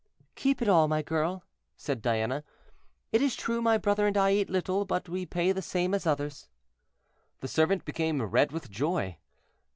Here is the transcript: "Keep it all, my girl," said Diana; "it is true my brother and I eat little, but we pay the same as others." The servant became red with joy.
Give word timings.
"Keep 0.33 0.63
it 0.63 0.67
all, 0.67 0.87
my 0.87 1.03
girl," 1.03 1.43
said 1.77 2.01
Diana; 2.01 2.43
"it 3.11 3.21
is 3.21 3.35
true 3.35 3.61
my 3.61 3.77
brother 3.77 4.07
and 4.07 4.17
I 4.17 4.31
eat 4.33 4.49
little, 4.49 4.83
but 4.83 5.07
we 5.07 5.27
pay 5.27 5.51
the 5.51 5.61
same 5.61 5.93
as 5.93 6.07
others." 6.07 6.49
The 7.41 7.47
servant 7.47 7.85
became 7.85 8.19
red 8.19 8.51
with 8.51 8.71
joy. 8.71 9.19